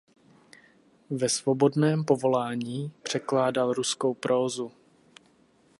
Ve 1.11 1.29
svobodném 1.29 2.05
povolání 2.05 2.91
překládal 3.03 3.73
ruskou 3.73 4.13
prózu. 4.13 4.71